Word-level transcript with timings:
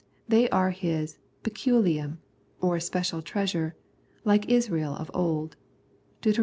They 0.27 0.49
are 0.49 0.71
His 0.71 1.19
^eculium, 1.43 2.17
or 2.59 2.79
special 2.79 3.21
treasure, 3.21 3.75
like 4.25 4.49
Israel 4.49 4.95
of 4.95 5.11
old 5.13 5.57
(Deut. 6.23 6.39